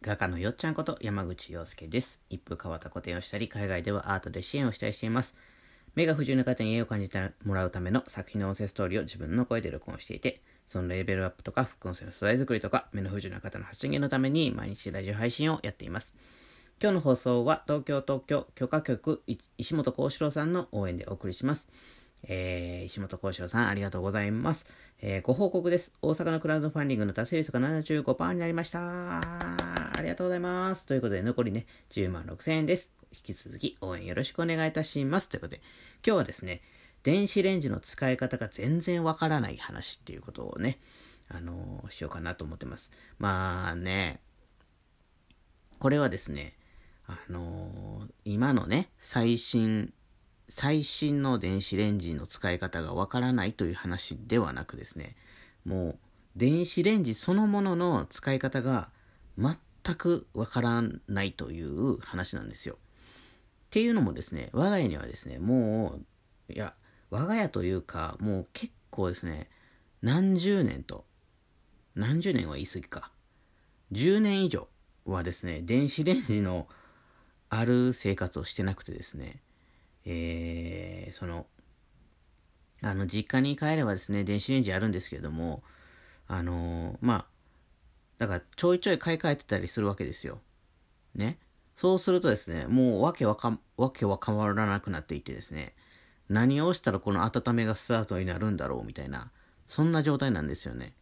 [0.00, 2.20] 画家のよっちゃんこと山口洋介です。
[2.30, 5.34] 一風変わった個展をしたり、海外ではアートで支援をしたりしています。
[5.96, 16.14] 目が不自由な方に絵を感じてもらうための作品の音声ストーリーを自分の声で録音していて、そのレベルアップとか副音声の素材作りとか、目の不自由な方の発信のために毎日ラジオ配信をやっています。
[16.80, 19.24] 今日の放送は東京特許許可局
[19.56, 21.66] 石本幸四郎さんの応援でお送りします。
[22.28, 24.64] えー、石本幸四郎さんありがとうございます。
[25.00, 25.90] えー、ご報告です。
[26.02, 29.87] 大阪のクラウドファンディングの達成率が75%になりました。
[29.98, 30.86] ありがとうございます。
[30.86, 32.92] ということで残りね、10万6000円です。
[33.10, 35.28] 引き続き応援よろしくお願いいたします。
[35.28, 35.60] ということで、
[36.06, 36.62] 今日はですね、
[37.02, 40.78] 電子レンジの使い方が全然わからない話っていうことをね、
[41.26, 42.92] あのー、しようかなと思ってます。
[43.18, 44.20] まあね、
[45.80, 46.56] これはですね、
[47.08, 49.92] あのー、今のね、最新、
[50.48, 55.16] 最新の電子レンジの使い方がわからないという話ではなくですね、
[55.64, 55.98] もう、
[56.36, 58.90] 電子レンジそのものの使い方が
[59.36, 59.56] 全
[59.88, 62.74] 全くわからないという話なんですよ。
[62.74, 65.98] っていうのもですね、我が家にはですね、も
[66.48, 66.74] う、いや、
[67.10, 69.48] 我が家というか、もう結構ですね、
[70.02, 71.06] 何十年と、
[71.94, 73.10] 何十年は言い過ぎか、
[73.92, 74.68] 10年以上
[75.06, 76.68] はですね、電子レンジの
[77.48, 79.40] ある生活をしてなくてですね、
[80.04, 81.46] えー、その、
[82.82, 85.62] あの、実家に帰ればですね、電子レンジあるんですけれども、
[86.26, 87.37] あのー、まあ、
[88.18, 90.40] だからちょいちょい買い替えてたりするわけですよ。
[91.14, 91.38] ね。
[91.74, 95.74] そうするとですね、もうわけわか、わけわ変わらなくなっていってですね、
[96.28, 99.30] 何をしたらこの温めがスタートになるんだろうみたいな、
[99.68, 100.94] そんな状態なんですよね。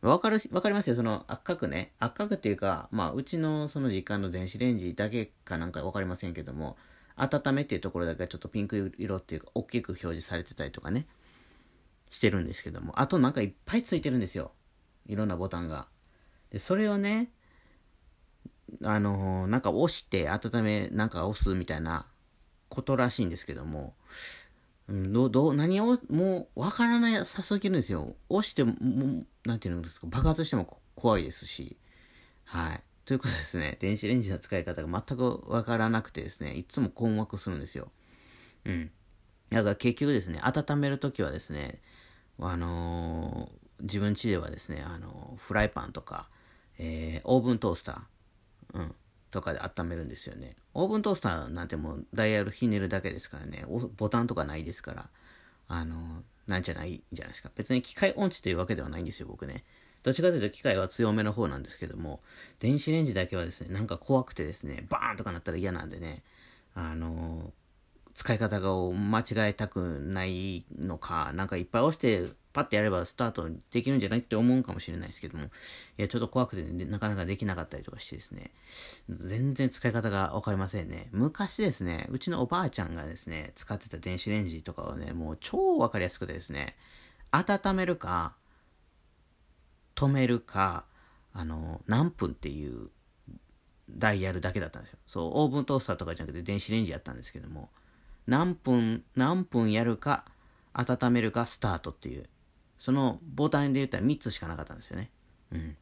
[0.00, 0.96] わかる、わかりますよ。
[0.96, 1.92] その赤くね。
[1.98, 6.76] 赤くっていうか、まあ、うちのその時間の電子レンジだけかなんかわかりませんけども、
[7.16, 11.06] 温めっていうところだけはちょっとピンク色っていうか、大きく表示されてたりとかね、
[12.10, 14.52] してるんですけども、あとなんかいっぱいついてるんですよ。
[15.06, 15.88] いろんなボタンが。
[16.50, 17.30] で、それをね、
[18.82, 22.06] あのー、なんか押して温め、なんか押すみたいな
[22.68, 23.94] ことらしいんですけども、
[24.88, 28.16] どど何を、もう、わからないさすぎるんですよ。
[28.30, 28.74] 押しても、
[29.44, 31.76] なんていうんですか、爆発しても怖いですし。
[32.44, 32.82] はい。
[33.04, 37.90] ということですね、電子レンジの使い方が全くわからなくてですね、いつも困惑するんですよ。
[38.64, 38.90] うん。
[39.50, 41.82] だから結局ですね、温めるときはですね、
[42.38, 46.28] あのー、自分家ではですね、あのー、フライパンとか、
[46.78, 48.94] えー、オーブントースター、うん。
[49.30, 50.56] とかで温めるんですよね。
[50.74, 53.66] オーブントースターなんてもうダイヤルひねるだけですからね、
[53.96, 55.10] ボタンとかないですから、
[55.68, 57.50] あの、なんじゃないじゃないですか。
[57.54, 59.64] 別に機械音痴というわけではないんですよ、僕ね。
[60.02, 62.22] どっちかというと機械は強めの方なんですけども、
[62.58, 66.22] 電子レンジだけはですね、なんか怖くてですね、バーンとかなったら嫌なんでね、
[66.74, 67.52] あの、
[68.14, 75.48] 使い方を間違えたくないのか、なんかいっぱい押してパッてやればスタートできるんじゃないって思うかもしれないですけども、い
[75.98, 78.50] や、ちょっと怖くて、ね、なかなかできなかったりとかしてですね、
[79.08, 81.08] 全然使い方がわかりませんね。
[81.12, 86.76] 昔ですね、うちのおばあちゃんがですね、使ってた電子レンジとかをね、もう超わかりやすくてですね、
[87.30, 88.34] 温めるか、
[89.94, 90.84] 止めるか、
[91.32, 92.90] あの、何分っていう
[93.90, 94.98] ダイヤルだけだったんですよ。
[95.06, 97.70] そう、オーブントースターとかじゃなくて電子レンジやったんですけども、
[98.26, 100.24] 何分、何分やるか、
[100.72, 102.28] 温めるか、スタートっていう、
[102.78, 105.10] そのボタンで言ったら3つしかなかったんですよね。
[105.52, 105.76] うん。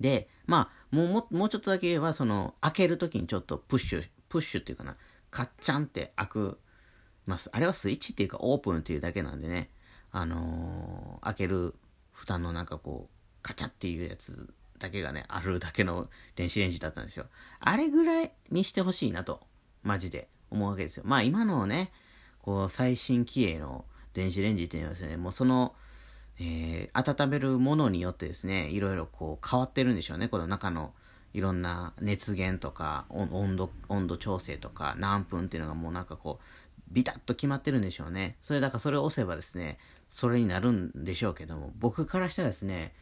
[0.00, 4.96] で、まあ、もうも、うちょっとだけ言えば、その、開けるときにちょっとプッシュ、プッシュっていうかな、
[5.30, 6.58] カッチャンって開く、
[7.26, 9.70] まあ、あれはスイッチっていうかオープンっていうだけなんでね、
[10.12, 11.74] あのー、開ける
[12.12, 17.26] 蓋のなんかこう、カチャっていうやつだけがね、あるだけの電子レンジだったんですよ。
[17.60, 19.40] あれぐらいにしてほしいなと、
[19.82, 21.02] マジで思うわけですよ。
[21.06, 21.92] まあ今のね、
[22.42, 23.84] こう、最新機鋭の
[24.14, 25.74] 電子レンジっていうのはですね、もうその、
[26.40, 30.28] えー、温めるものによってですね、いろいろこう変わってるんでしょうね。
[30.28, 30.92] この中の
[31.34, 36.44] いろんな熱源とか、温度、温度調整とか、何分っていうのがもうなんかこう、
[36.90, 38.36] ビタッと決まってるんでしょうね。
[38.40, 39.78] それだからそれを押せばですね、
[40.08, 42.94] それになるんでしょうけども、僕からしたらですね、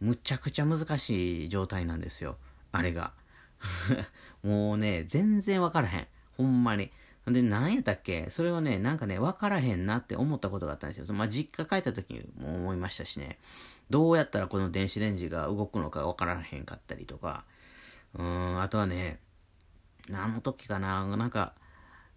[0.00, 2.36] むちゃくちゃ難しい状態なんですよ。
[2.72, 3.12] あれが。
[4.42, 6.06] もうね、全然わからへん。
[6.36, 6.90] ほんまに。
[7.26, 8.30] で、何やったっけ？
[8.30, 11.14] それをね、なんかね、わからへんなって思ったことがあったんですよ。
[11.14, 13.38] まあ、実家帰った時も思いましたしね。
[13.90, 17.44] どうやったらこの電子レンジが動くのかわからへんかったりとか。
[18.14, 19.20] うん、あとはね、
[20.08, 21.06] 何の時かな？
[21.16, 21.54] なんか、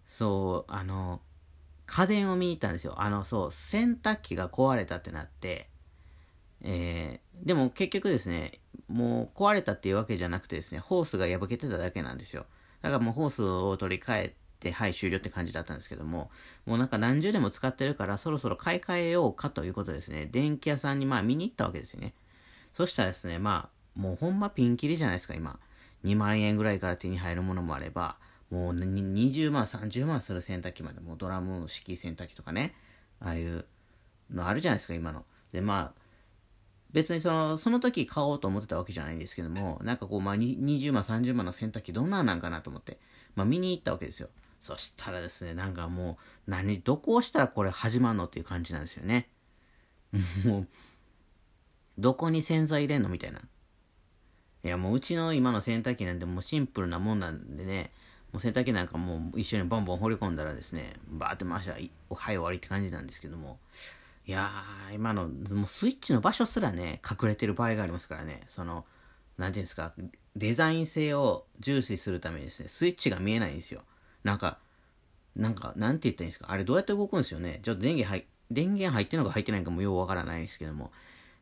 [0.08, 1.22] そう、あの、
[1.86, 3.02] 家電を見に行ったんですよ。
[3.02, 5.70] あの、そう、洗濯機が壊れたってなって、
[6.62, 12.46] えー、でも結局ですね、もう壊れたっていうわけじゃなくてですね、ホースが破けてただけなんですよ。
[12.82, 14.36] だからもうホースを取り替えて、
[14.72, 16.32] はい、終了って感じだったんですけども、
[16.66, 22.14] もうなんか何十年も使ってるから、そろそろ買い替えようかということですね、電気屋さんにまあ見に行ったわけですよね。
[22.74, 25.60] そしたらですね、まあ、もうほんまピンキリじゃないですか、今。
[26.04, 28.18] 2万円ぐらいから手に入るものもあれば、
[28.50, 32.76] もう20万、30万する洗濯機まで、もうドラム式洗濯機とかね、
[33.20, 33.66] ああいう
[34.30, 35.26] のあるじゃないですか、今の。
[35.52, 36.04] で、まあ、
[36.92, 43.00] 別にその、その時買おうと思ってたわけじゃないんですけども、なんかこう、まあ、20万、30万の洗濯機どんなんなんかなと思って、
[43.36, 44.30] まあ、見に行ったわけですよ。
[44.64, 46.18] そしたらですね、なんかも
[46.48, 49.28] う、何、どこをしたらこれ始まんのっていう感じなんですよね。
[50.46, 50.68] もう、
[51.98, 53.42] どこに洗剤入れんのみたいな。
[54.64, 57.92] いや、もううちの今の洗濯機なんてもうシンプルなもんなんでね、
[58.32, 63.60] もう洗濯機なんかもう一緒にボンボン放り込んだらですね、バーって回したら、はい終わりって感じなんですけども、
[64.26, 68.86] いやー、今の、もうスイッチの場所すらね、隠れてる場合がありますからね、その、
[69.38, 69.94] なんていうんですか、
[70.38, 73.84] デザイン性を重視するためにですね、スイッチが見えないんですよ。
[74.24, 74.60] なんか、
[75.36, 77.60] なんか、なんて言ったらいいんですか、あれどうやって動くんですよね？
[77.64, 80.92] ちょっと電源入、電源入ってんのか入ってないかもようわからないですけども、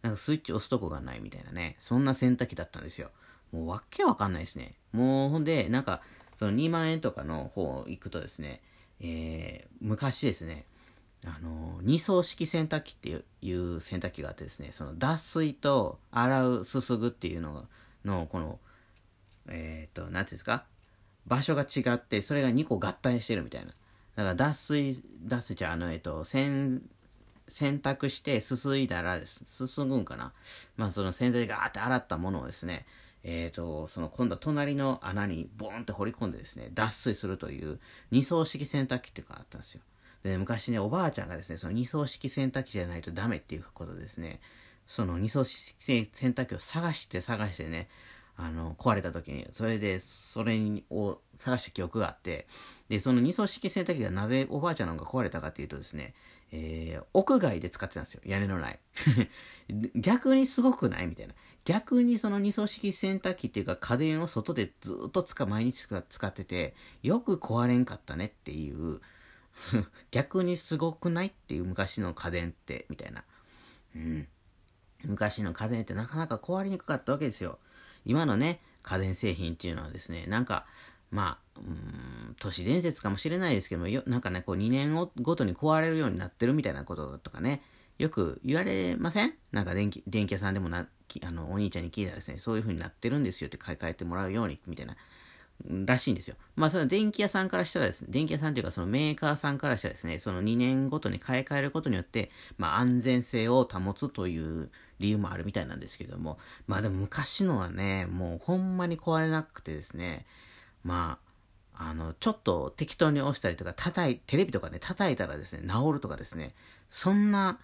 [0.02, 3.12] なんかスイッチ押すとこがないみたいなね、そんな洗濯機だったんですよ。
[3.52, 4.74] もうわけわかんないですね。
[4.94, 6.02] もうほんで、なんか、
[6.38, 8.62] その2万円とかの方行くとですね、
[9.00, 10.66] えー、昔ですね、
[11.26, 17.68] あの、二層式洗濯機っていう洗濯機があってですね、その脱水と洗う、すすぐっていうの
[18.06, 18.60] の、この、
[19.50, 20.66] えっ、ー、と、なんていうんですか？
[21.32, 23.68] 場所が違って、それが2個合体してるみたいな。
[23.68, 23.76] だか
[24.18, 26.82] ら脱水、脱水じゃあの、えっ、と、洗、
[27.48, 29.46] 洗濯してすすいだらです。
[29.46, 30.34] すすぐんかな
[30.76, 32.86] まあその洗剤ガーって洗ったものをですね、
[33.24, 37.80] えっ、ー、と、その今度は隣の穴にボーンって掘り込んでですね、脱水するという
[38.12, 39.82] 二層式洗濯機っていうのがあったんですよ。
[40.24, 44.42] で、昔ね、おばあちゃんがですね、その二層式洗濯機じゃないとダメっていうことですね、
[44.86, 47.88] その二層式洗濯機を探して探してね、
[48.42, 50.60] あの、壊れた時に、それで、それ
[50.90, 52.48] を探した記憶があって、
[52.90, 56.16] で、その二層式洗濯機がなぜおばあちゃんの方が壊れたかっていうとですね、
[56.52, 58.22] えー、屋外で使ってたんですよ。
[58.26, 58.80] 屋根のない。
[59.96, 61.36] 逆にすごくないみたいな。
[61.66, 66.74] 逆にその二層式洗濯機っていうか家電を外でずっと使毎日使ってて、
[67.04, 69.02] よく壊れんかったねっていう、
[70.10, 73.24] 逆にすごくないっていう昔の家電って、みたいな。
[73.96, 74.28] うん。
[75.04, 77.60] 昔の家電ってなかなか壊れにくかったわけですよ。
[78.06, 80.66] 今のね、家電製品っていうのはですね、なんか、
[81.12, 87.62] まあ、うん、都市伝説かもしれないですけども、よなんかね、こう2年ごとに壊れるようになってるみたいなこととかね、
[87.98, 89.34] よく言われません？
[89.52, 90.88] なんか電気電気屋さんでもな
[91.24, 94.96] あのお兄ちゃんに聞いたらですね、そういう風になってるんですよって買い替えてもらうように、みたいな。
[95.86, 96.36] らしいんですよ。
[96.56, 104.70] まあ、その電気屋さんからしたらですね、電気屋さんというかそのメーカーさんからしたらですね、その2年ごとに買い替えることによって、まあ、安全性を保つという
[105.00, 106.38] 理由もあるみたいなんですけども、
[106.68, 110.26] まあでも昔のはね、もうほんまに壊れなくてですね、
[110.84, 111.18] ま
[111.76, 116.54] あ、あの、ちょっと適当に押したりとか、叩い、テレビとかね、叩いたらですね、治るとかですね、
[116.90, 117.60] そんな、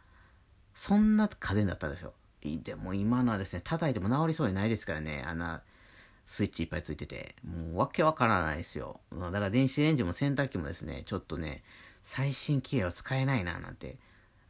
[0.73, 2.13] そんな家電だったでしょ。
[2.41, 5.61] でも今のはですね、叩いても治りそうにないですからね、あんな、
[6.27, 8.99] スイッチいっぱいついてて、もうわけわからないですよ。
[9.11, 11.63] だから電子レンジも洗濯機もですね、ちょっとね、
[12.03, 13.97] 最新機械を使えないななんて、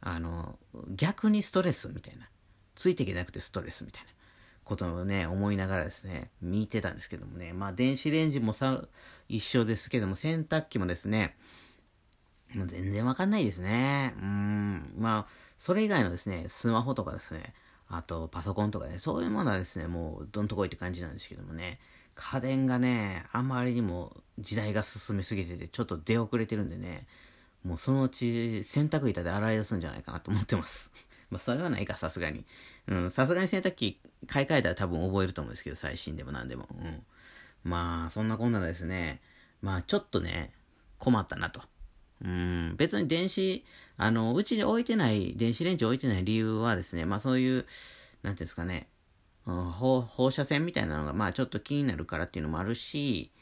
[0.00, 0.58] あの、
[0.90, 2.28] 逆にストレスみたいな。
[2.74, 4.10] ついていけなくてストレスみたいな
[4.64, 8.84] ことをね、思いながらですね、見てたんですけどもね、まあ電子レンジもさ、
[9.28, 11.36] 一緒ですけども、洗濯機もですね、
[12.54, 14.14] もう全然わかんないですね。
[14.18, 17.54] うん、まあ、それ以外のですね、スマホとかですね、
[17.90, 21.78] あとパソコンとかね、そういうものはですね、もうどんとこいって感じなんですけどもね、
[22.14, 27.06] 家電がね、あまりにも時代が進みすぎてて、ちょっと出遅れてるんでね、
[27.64, 30.90] もうそのうち洗濯板で洗い出すんじゃないかなと思ってます。
[31.30, 32.44] まあそれはないか、さすがに。
[32.88, 36.68] うん、さすがに洗濯機買い替えたら多分覚えると思うんですけど、最新でも何でも。
[36.70, 37.04] うん。
[37.64, 39.20] まあ、そんなこんなですね、
[39.62, 40.52] まあちょっとね、
[40.98, 41.62] 困ったなと。
[42.24, 43.64] うん、別に電子、
[43.96, 47.68] あの、うちに置いてない、電子レンジ置いてない理由はですね、まあそういう、なんて
[48.28, 48.88] いうんですかね、
[49.46, 53.32] うん、放放射線みたいなのが、まあちょっと気になるからっていうのもあるし、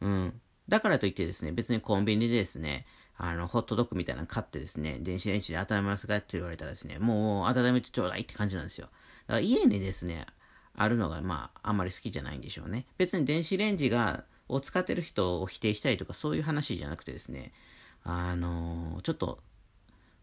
[0.00, 2.86] うん、だからといってですね、別にコンビニでですね、
[3.18, 8.88] あの、ホットドッグみたいなの買ってですね、電子レンジで温めますかって言われたらですね、もう温めてちょうだいって感じなんですよ。
[9.26, 10.26] だから家にですね、
[10.74, 12.86] あるのが、まあ、あんまり好きじゃないんでしょうね。
[12.98, 17.52] 別に電子レンジが、を使ってる人を否定したいとかそういう話じゃなくてですね、
[18.08, 19.42] あの、ちょっと、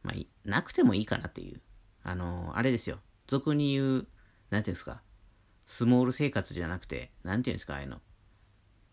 [0.04, 1.62] まあ、なくてもいいかなっていう。
[2.02, 3.00] あの、あれですよ。
[3.28, 4.08] 俗に言う、
[4.50, 5.02] なんていうんですか。
[5.66, 8.02] スモール生活じゃなくて、なんていうんですか、ああいうの。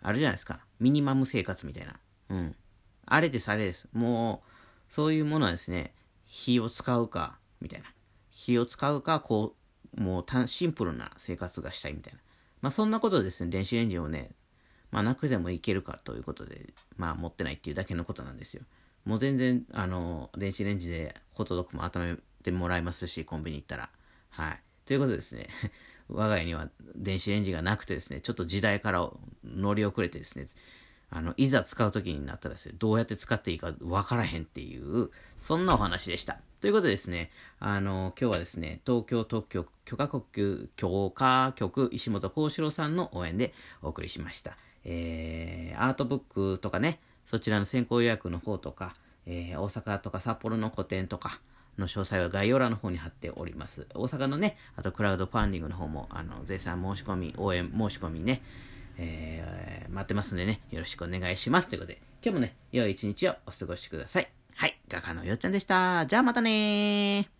[0.03, 0.65] あるじゃないですか。
[0.81, 2.01] ミニマム生活みたいな。
[2.31, 2.57] うん。
[3.07, 3.89] あれです、あれです。
[3.93, 4.43] も
[4.91, 5.95] う、そういうものはですね、
[6.27, 7.87] 火を使うか、みたいな。
[8.31, 9.55] 火を使うか、こ
[9.97, 12.21] う、もうシンプルな生活がしたいみたいな。
[12.61, 14.35] まあそんなことですね、電子レンジをね、
[14.91, 18.63] まあなくてもいけるかということで、まあ持ってないっていうだけのことなんですよ。
[19.05, 23.91] もう全然、あの、電子レンジでホットドッグも温めてもらいますし、コンビニ行ったら。
[24.31, 24.61] はい。
[24.85, 25.49] ということでですね、
[26.09, 29.11] 我が家には電子レンジがなくてですね、ちょっと時代から
[29.45, 30.49] 乗り遅れてですね、
[31.13, 36.41] あの、いざ使う時になったらですね、どうやって使っていいかわからへんっていう、そんなお話でした。
[36.61, 44.57] ということでですね、あの、今日はですね、東京特許許可局、許可局石本幸四郎さんの応援でお送りしました。
[44.85, 48.95] えー、アートブックとかね、そちらの先行予約の方とか、
[49.27, 51.41] えー、大阪とか札幌の個展とか、
[51.79, 53.87] の詳細は概要欄の方に貼っております。
[53.95, 58.43] 大阪のね、あとクラウドファンディングの方も、あの、絶賛申し込み、応援申し込みね、
[58.99, 61.69] えー、待ってますんでね、よろしくお願いします。
[61.69, 64.31] ということで、今日もね、良い一日をお過ごしください。
[64.55, 66.07] はい、画家のよっちゃんでした。
[66.07, 67.40] じゃあまたねー。